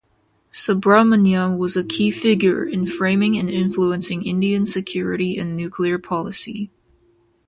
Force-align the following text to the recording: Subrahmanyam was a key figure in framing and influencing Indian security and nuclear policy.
Subrahmanyam 0.51 1.59
was 1.59 1.75
a 1.75 1.83
key 1.83 2.09
figure 2.09 2.65
in 2.65 2.87
framing 2.87 3.37
and 3.37 3.51
influencing 3.51 4.25
Indian 4.25 4.65
security 4.65 5.37
and 5.37 5.55
nuclear 5.55 5.99
policy. 5.99 6.71